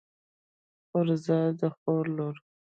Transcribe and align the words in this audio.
خورزه 0.87 1.39
د 1.59 1.61
خور 1.77 2.05
لور. 2.17 2.35